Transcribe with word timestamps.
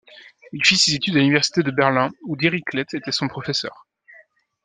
Il 0.51 0.65
fit 0.65 0.77
ses 0.79 0.95
études 0.95 1.15
à 1.15 1.19
l'Université 1.19 1.61
de 1.61 1.69
Berlin 1.69 2.09
où 2.23 2.35
Dirichlet 2.35 2.87
était 2.91 3.11
son 3.11 3.27
professeur. 3.27 3.85